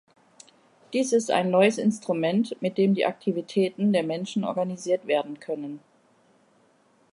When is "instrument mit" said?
1.77-2.79